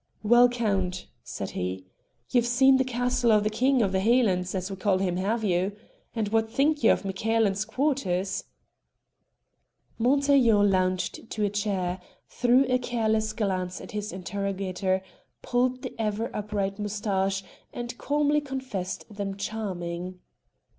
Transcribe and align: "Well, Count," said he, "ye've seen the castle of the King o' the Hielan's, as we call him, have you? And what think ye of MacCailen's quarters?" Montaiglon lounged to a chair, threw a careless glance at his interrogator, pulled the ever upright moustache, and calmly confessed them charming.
"Well, 0.23 0.49
Count," 0.49 1.05
said 1.23 1.51
he, 1.51 1.85
"ye've 2.31 2.47
seen 2.47 2.77
the 2.77 2.83
castle 2.83 3.31
of 3.31 3.43
the 3.43 3.51
King 3.51 3.83
o' 3.83 3.87
the 3.87 3.99
Hielan's, 3.99 4.55
as 4.55 4.71
we 4.71 4.75
call 4.75 4.97
him, 4.97 5.17
have 5.17 5.43
you? 5.43 5.73
And 6.15 6.29
what 6.29 6.49
think 6.49 6.83
ye 6.83 6.89
of 6.89 7.03
MacCailen's 7.03 7.65
quarters?" 7.65 8.45
Montaiglon 9.99 10.71
lounged 10.71 11.29
to 11.29 11.43
a 11.45 11.51
chair, 11.51 11.99
threw 12.27 12.65
a 12.67 12.79
careless 12.79 13.31
glance 13.31 13.79
at 13.79 13.91
his 13.91 14.11
interrogator, 14.11 15.03
pulled 15.43 15.83
the 15.83 15.93
ever 15.99 16.31
upright 16.35 16.79
moustache, 16.79 17.43
and 17.71 17.95
calmly 17.99 18.41
confessed 18.41 19.05
them 19.07 19.37
charming. 19.37 20.19